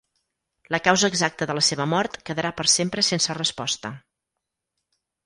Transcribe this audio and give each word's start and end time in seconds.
La 0.75 0.79
causa 0.85 1.09
exacta 1.11 1.47
de 1.51 1.55
la 1.57 1.63
seva 1.67 1.87
mort 1.91 2.17
quedarà 2.29 2.51
per 2.63 2.65
sempre 2.77 3.05
sense 3.09 3.37
resposta. 3.41 3.93